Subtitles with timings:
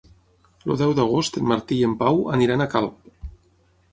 [0.71, 2.97] El deu d'agost en Martí i en Pau aniran a Calp.